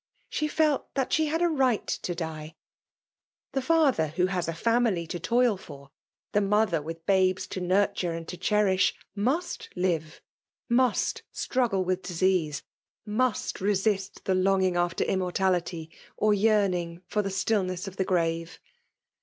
[0.29, 2.55] She felt that she had a right to die!
[3.51, 5.91] The father who has a family to toil for,—
[6.33, 8.95] the mother with babes to xnirture and to cherish,—
[9.29, 10.19] must ]x¥e,—
[10.71, 12.63] mu^t struggle with disease,—
[13.05, 18.57] must resist the long ing after immortaUty, or yearning for the stilfatess of the grave.